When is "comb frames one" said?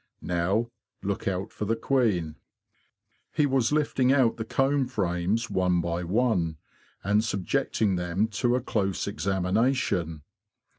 4.43-5.79